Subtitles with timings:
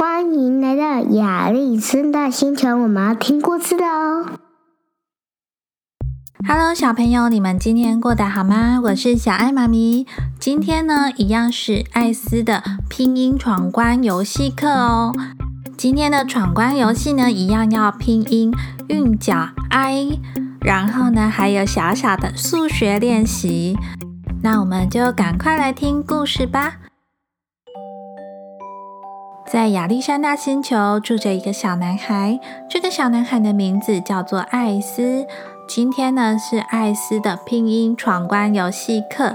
[0.00, 4.24] 欢迎来到亚丽森大星球，我们要听故事的哦。
[6.48, 8.80] Hello，小朋友，你们今天过得好吗？
[8.84, 10.06] 我是小爱妈咪。
[10.38, 15.14] 今天呢，一样是艾斯的拼音闯关游戏课哦。
[15.76, 18.50] 今天的闯关游戏呢，一样要拼音
[18.88, 20.18] 韵脚 i，
[20.62, 23.76] 然后呢，还有小小的数学练习。
[24.42, 26.76] 那我们就赶快来听故事吧。
[29.50, 35.26] 在亚历山大星球住着一个小男孩，这个小男孩的名字叫做艾斯。
[35.66, 39.34] 今天呢是艾斯的拼音闯关游戏课。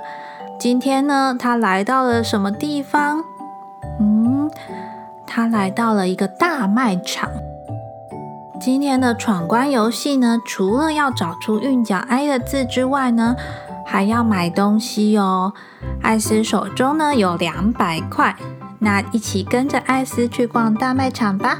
[0.58, 3.26] 今天呢，他来到了什么地方？
[4.00, 4.50] 嗯，
[5.28, 7.30] 他来到了一个大卖场。
[8.62, 13.36] 今天的闯关游戏呢，除了要找出韵脚 i 的字之外呢，
[13.86, 15.52] 还要买东西哦。
[16.02, 18.34] 艾斯手中呢有两百块。
[18.80, 21.60] 那一起跟着艾斯去逛大卖场吧。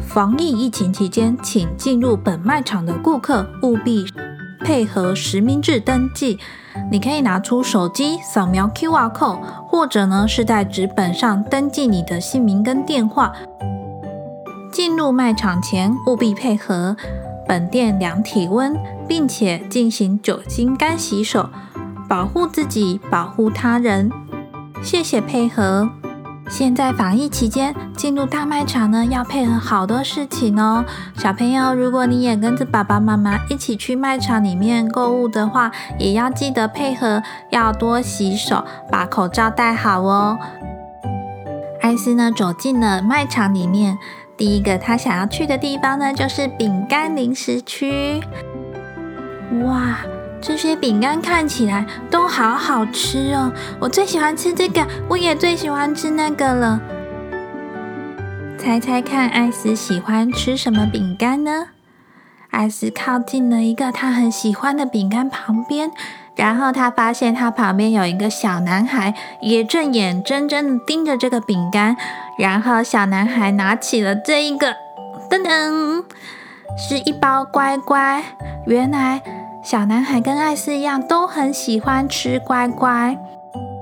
[0.00, 4.06] 防疫疫情期间，请进入本卖场的顾客务必
[4.60, 6.38] 配合实名制登记。
[6.90, 13.32] 你可以拿出手机扫描 QR code，或者呢是在纸本上登记你的姓名跟电话。
[14.70, 16.96] 进入卖场前务必配合
[17.48, 21.48] 本店量体温，并且进行酒精干洗手，
[22.08, 24.12] 保护自己，保护他人。
[24.82, 25.88] 谢谢配合。
[26.48, 30.84] 现在防疫期间，进入大卖场呢，要配合好多事情哦。
[31.16, 40.38] 小朋友，如果你也跟着爸爸妈妈一起去卖场里面购物的话，也要记得配合，要多洗手，把口罩戴好哦。
[41.80, 43.98] 艾斯呢，走进了卖场里面，
[44.36, 48.20] 第一个他想要去的地方呢，就是饼干零食区。
[49.64, 49.96] 哇！
[50.40, 56.80] 这些饼干看起来都好好吃哦，我最喜欢吃这个，我也最喜欢吃那个了。
[58.58, 61.68] 猜猜看，艾斯喜欢吃什么饼干呢？
[62.50, 65.90] 艾斯靠近了一个他很喜欢的饼干旁边，
[66.36, 71.96] 然后他发现他旁边有一个小男孩，也正眼睁睁的盯着这个饼干。
[72.38, 74.76] 然后小男孩拿起了这一个，
[75.30, 76.04] 噔噔，
[76.76, 78.22] 是一包乖乖。
[78.66, 79.20] 原来。
[79.66, 83.18] 小男孩跟艾斯一样，都很喜欢吃乖乖。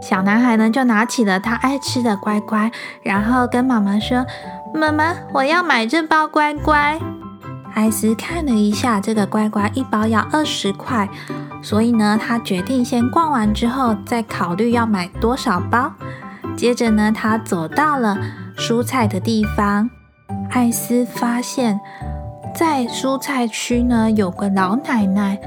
[0.00, 2.72] 小男孩呢，就拿起了他爱吃的乖乖，
[3.02, 4.24] 然后跟妈妈说
[4.72, 6.98] ：“妈妈，我要买这包乖乖。”
[7.76, 11.06] 艾斯看了一下，这个乖乖一包要二十块，
[11.62, 15.92] 所以呢，他决定先逛完之后再考虑要买多少包。
[16.56, 18.16] 接着呢，他走到了
[18.56, 19.90] 蔬菜的地方，
[20.48, 21.78] 艾斯发现，
[22.54, 25.38] 在蔬菜区呢，有个老奶奶。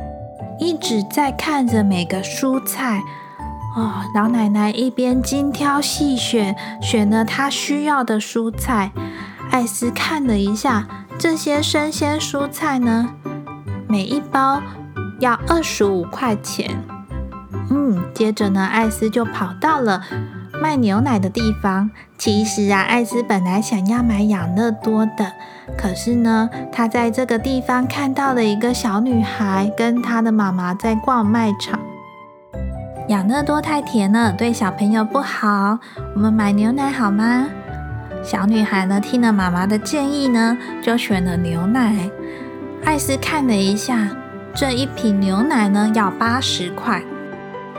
[0.60, 3.02] 一直在看着每个蔬菜
[3.76, 8.92] 哦，老奶奶一边精挑细选，选了她需要的蔬菜。
[9.52, 13.10] 艾斯看了一下这些生鲜蔬菜呢，
[13.88, 14.62] 每一包
[15.20, 16.84] 要二十五块钱。
[17.70, 20.04] 嗯，接着呢，艾斯就跑到了
[20.62, 21.90] 卖牛奶的地方。
[22.18, 25.34] 其实啊，艾斯本来想要买养乐多的。
[25.78, 31.80] 可是呢，他在这个地方看到了一个小女孩跟她的妈妈在逛卖场。
[33.10, 35.80] 养乐多太甜了，对小朋友不好。
[36.16, 37.48] 我们买牛奶好吗？
[38.24, 42.10] 小女孩呢，听了妈妈的建议呢，就选了牛奶。
[42.84, 44.10] 艾斯看了一下，
[44.56, 47.02] 这一瓶牛奶呢要八十块。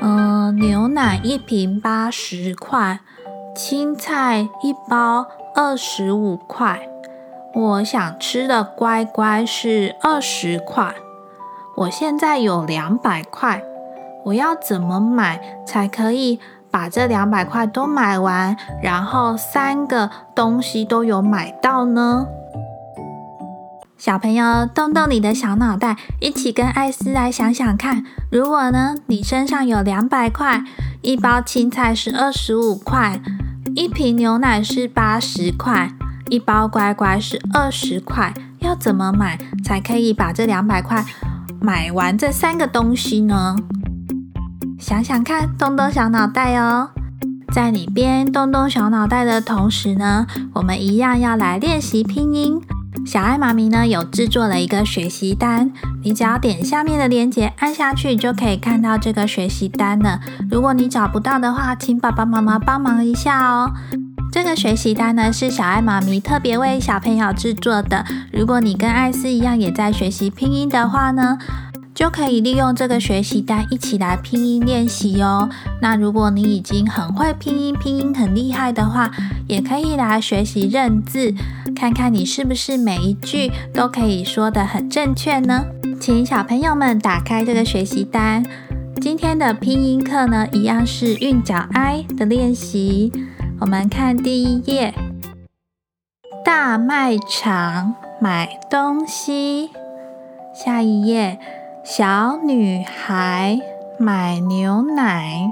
[0.00, 3.00] 嗯，牛奶一瓶八十块，
[3.54, 6.88] 青菜一包二十五块。
[7.54, 10.94] 我想吃的乖乖是二十块，
[11.76, 13.62] 我现在有两百块，
[14.26, 16.38] 我要怎么买才可以
[16.70, 22.26] 把这两百块都买完，然后三个东西都有买到呢？
[23.98, 30.62] 小朋友，动动你的小脑袋，一起跟艾斯来想想看，如果呢，你身上有两百块，
[31.02, 33.20] 一包青菜是二十五块，
[33.74, 35.90] 一瓶牛奶是八十块。
[36.30, 41.04] 一包乖乖是二十块，要怎么买才可以把这两百块
[41.60, 43.56] 买完这三个东西呢？
[44.78, 46.90] 想想看，动动小脑袋哦。
[47.52, 52.60] 在你边动动小脑袋的同时呢，我们一样要来练习拼音。
[53.08, 55.72] 小爱妈咪呢有制作了一个学习单，
[56.02, 60.20] 你只要点下面的链接按下去，就可以看到这个学习单了。
[60.50, 63.72] 如果你找不到的话，请爸爸妈妈帮忙一下哦。
[64.30, 68.04] 这个学习单呢是小爱妈咪特别为小朋友制作的。
[68.30, 71.38] 如果你跟艾斯一样也在学习拼音的话呢，
[71.98, 75.50] 就可以利用这个学习单一起来拼音练习哦。
[75.82, 79.10] 那如果你已经很会拼音，拼音很厉害的话，
[79.48, 81.34] 也可以来学习认字，
[81.74, 85.64] 看看你是不是每一句都可以说得很正确呢？
[86.00, 88.46] 请小朋友们打开这个学习单。
[89.00, 93.10] 今天的拼音课呢，一样是韵脚 i 的练习。
[93.58, 94.94] 我们看第一页，
[96.44, 99.70] 大卖场买东西。
[100.54, 101.40] 下一页。
[101.90, 103.58] 小女孩
[103.98, 105.50] 买牛奶，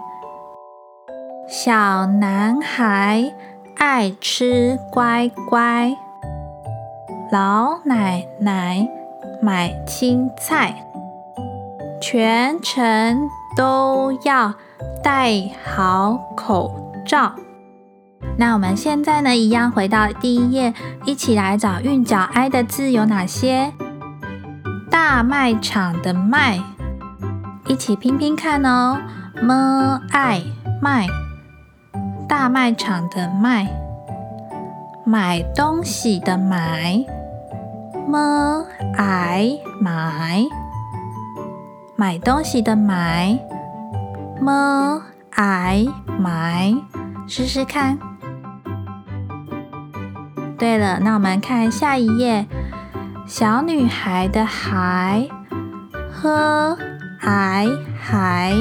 [1.49, 3.33] 小男孩
[3.79, 5.97] 爱吃乖乖，
[7.33, 8.87] 老奶奶
[9.41, 10.75] 买青菜，
[12.03, 14.53] 全程都要
[15.03, 15.33] 戴
[15.65, 17.33] 好口罩。
[18.37, 20.75] 那我们现在呢，一样回到第一页，
[21.07, 23.73] 一起来找韵脚 i 的字有哪些？
[24.91, 26.61] 大卖场的卖，
[27.67, 28.99] 一起拼拼看哦。
[29.41, 30.43] m i
[30.81, 31.07] 卖，
[32.29, 33.69] 大卖场的卖，
[35.05, 37.05] 买东西的买。
[38.07, 38.65] m
[38.97, 40.45] i 买，
[41.97, 43.39] 买东西的买。
[44.41, 46.75] m i 买，
[47.27, 47.99] 试试看。
[50.59, 52.47] 对了，那我们看下一页。
[53.27, 55.27] 小女孩的孩
[56.13, 56.79] 喝
[57.23, 57.67] 矮
[57.99, 58.55] 海，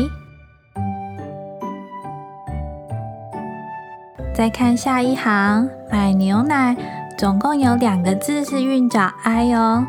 [4.33, 6.75] 再看下一行，买牛奶，
[7.15, 9.85] 总共有两个字是韵脚 i 哦。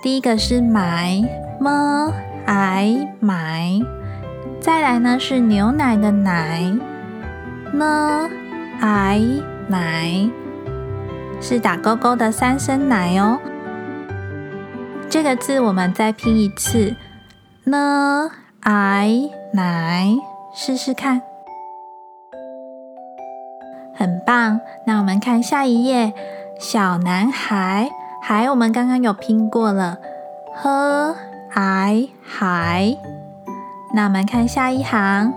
[0.00, 1.20] 第一个是买
[1.58, 2.12] 么
[2.46, 3.80] i 买，
[4.60, 6.62] 再来呢是牛奶的奶
[7.72, 8.30] 呢
[8.80, 10.30] i 奶，
[11.40, 13.40] 是打勾勾的三声奶哦。
[15.10, 16.94] 这个字我们再拼一次
[17.64, 20.06] ，n i 奶，
[20.54, 21.22] 试试看，
[23.94, 24.60] 很棒。
[24.86, 26.12] 那我们看下一页，
[26.60, 27.90] 小男孩，
[28.22, 29.96] 孩我们刚刚有拼过了
[30.56, 31.14] ，h
[31.54, 32.94] i 孩。
[33.94, 35.32] 那我们看下一行，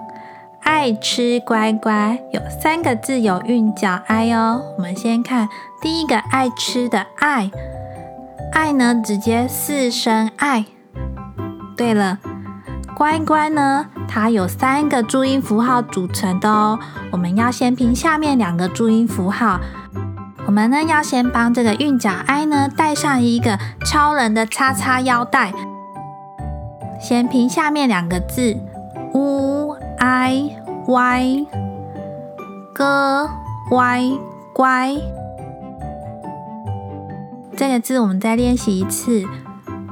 [0.59, 4.62] 爱吃乖乖，有三个字有韵脚 i 哦。
[4.77, 5.47] 我们先看
[5.81, 7.50] 第一个爱吃的爱。
[8.51, 10.65] 爱呢，直接四声爱。
[11.77, 12.19] 对了，
[12.95, 16.77] 乖乖呢，它有三个注音符号组成的哦。
[17.12, 19.59] 我们要先拼下面两个注音符号。
[20.45, 25.53] 我们呢，要先帮这个韵脚 i 呢带上一个超人的叉叉腰带。
[27.00, 28.57] 先拼下面两个字
[29.13, 30.56] ，u i
[30.88, 31.48] y，
[32.74, 33.30] 哥
[33.71, 34.19] y
[34.53, 34.95] 乖。
[37.56, 39.24] 这个字我们再练习一次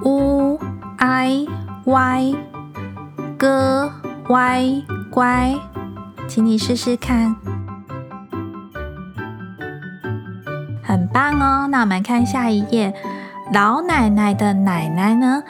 [0.03, 0.59] ，u
[0.97, 1.45] i
[1.85, 2.35] y
[3.37, 3.47] g
[4.27, 5.55] y 乖，
[6.27, 7.35] 请你试试看，
[10.83, 11.67] 很棒哦。
[11.67, 12.93] 那我们看下一页，
[13.53, 15.43] 老奶奶的奶奶呢，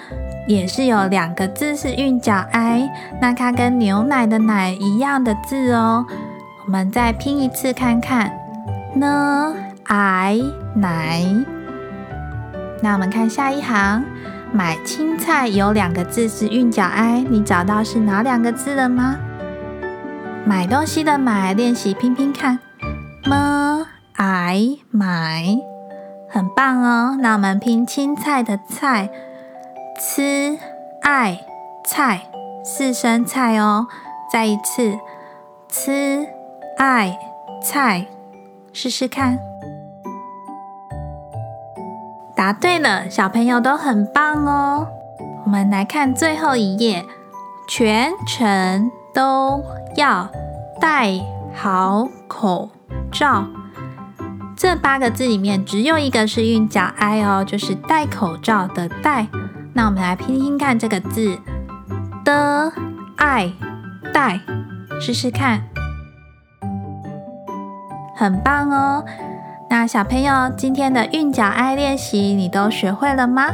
[0.47, 2.89] 也是有两个字是韵脚 i，
[3.21, 6.06] 那它跟牛奶的奶一样的字哦。
[6.65, 8.31] 我们再拼一次看看
[8.95, 9.53] 呢
[9.85, 10.41] i
[10.75, 11.23] 奶。
[12.81, 14.03] 那我们看下一行，
[14.53, 19.17] 买青菜有两个字是韵脚 i，你找到是哪两个字了吗？
[20.45, 22.59] 买东西的买，练习拼拼看
[23.25, 25.57] ，m i 买，
[26.29, 27.18] 很棒哦。
[27.21, 29.09] 那我们拼青菜的菜
[29.99, 30.57] ，c
[31.04, 31.39] i
[31.85, 32.31] 菜，
[32.63, 33.87] 四声菜哦。
[34.31, 34.97] 再一次
[35.68, 36.27] ，c
[36.77, 37.18] i
[37.61, 38.07] 菜，
[38.71, 39.48] 试试看。
[42.39, 44.87] 答对了，小朋友都很棒哦。
[45.43, 47.03] 我们来看最后一页，
[47.67, 49.61] 全程都
[49.97, 50.29] 要
[50.79, 51.19] 戴
[51.53, 52.69] 好口
[53.11, 53.43] 罩。
[54.55, 59.27] 这八个字里面只有一个是韵脚 i 哦，就是戴口罩的戴。
[59.73, 61.37] 那我们来拼拼看这个字
[62.23, 62.71] 的
[63.17, 63.51] 爱
[64.13, 64.39] 戴，
[65.01, 65.63] 试试看，
[68.15, 69.03] 很棒哦。
[69.71, 73.52] 那小朋友，今天的韵脚爱练习你都学会了吗？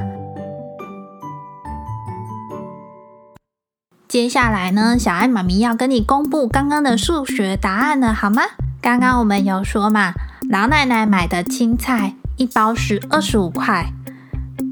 [4.07, 8.43] 接下来呢，小爱妈咪要跟你公布刚刚的数学答案了，好吗？
[8.81, 10.13] 刚刚我们有说嘛，
[10.50, 13.88] 老奶奶买的青菜一包是二十五块，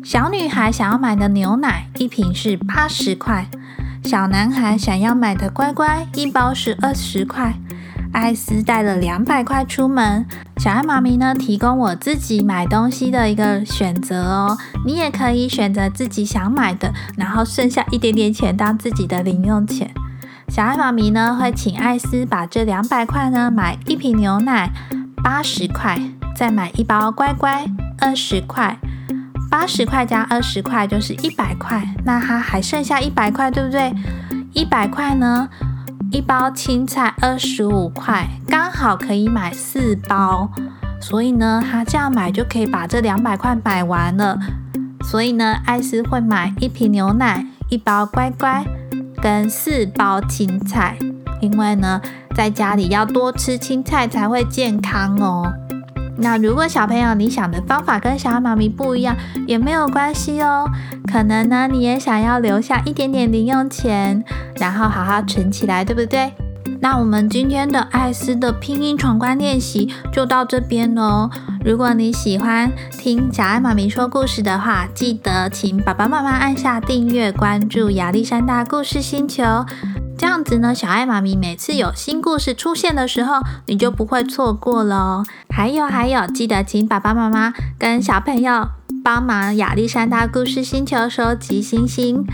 [0.02, 3.48] 小女孩想要买的牛奶一瓶是八十块，
[4.02, 7.56] 小男孩想要买的乖乖一包是二十块。
[8.13, 10.25] 艾斯带了两百块出门。
[10.58, 14.58] 小爱妈咪呢，提供我自己买东西的一个选择哦。
[14.86, 19.91] 你也可以选择自己想买的，然后剩下一点点钱当自己的零用钱。
[20.48, 24.70] 小爱妈咪呢，会请艾斯把这两百块呢买一瓶牛奶，
[25.24, 26.00] 八十块，
[26.36, 27.65] 再买一包乖乖，
[28.00, 28.77] 二十块。
[29.50, 33.93] 八十块加二十块就是一百块，那它还剩下一百块，对不对？
[34.53, 35.48] 一百块呢，
[36.13, 40.48] 一包青菜二十五块，刚好可以买四包，
[41.01, 44.38] 所以呢，他这样买就可以把这两百块买完了。
[45.03, 48.63] 所以呢，艾斯会买一瓶牛奶，一包乖乖，
[49.24, 50.96] 跟四包青菜，
[51.41, 52.00] 因为呢，
[52.36, 55.51] 在家里要多吃青菜才会健康哦。
[56.17, 59.15] 那如果小朋友你想的方法跟小爱妈咪不一样，
[59.48, 60.70] 也没有关系哦。
[61.12, 64.24] 可能呢，你也想要留下一点点零用钱，
[64.58, 66.32] 然后好好存起来，对不对？
[66.79, 71.29] 那我们今天的艾斯的拼音闯关练习就到这边喽。
[71.63, 79.43] 如果你喜欢听小爱妈咪说故事的话，记得请爸爸妈妈按下订阅、关注亚历山大故事星球。
[80.24, 85.25] 这样子呢，小爱妈咪每次有新故事出现的时候，你就不会错过了哦。
[85.50, 88.70] 还有还有，记得请爸爸妈妈跟小朋友
[89.03, 92.25] 帮忙亚历山大故事星球收集星星。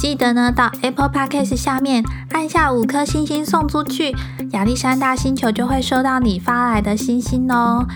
[0.00, 2.02] 记得呢，到 Apple Podcast 下面
[2.32, 4.16] 按下五颗星星送出去，
[4.50, 7.86] 亚历山大星球就会收到你发来的星星哦。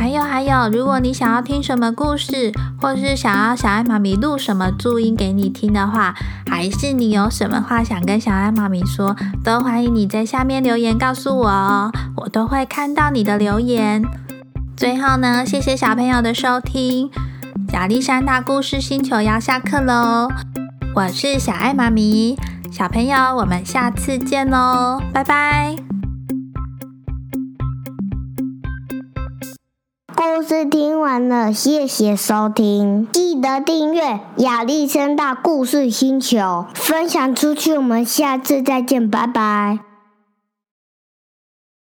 [0.00, 6.14] 还有还有，如果你想要听什么故事，或是想要小爱妈咪录什么注音给你听的话，
[6.48, 9.14] 还是你有什么话想跟小爱妈咪说，
[9.44, 14.02] 都欢迎你在下面留言告诉我哦，我都会看到你的留言。
[14.74, 17.10] 最后呢，谢谢小朋友的收听，
[17.74, 20.30] 亚历山大故事星球要下课喽，
[20.94, 22.38] 我是小爱妈咪，
[22.72, 25.89] 小朋友，我们下次见喽，拜拜。
[30.32, 37.76] 故事听完了，谢谢收听，记得订阅亚历山大故事星球，分享出去。
[37.76, 39.89] 我们下次再见，拜拜。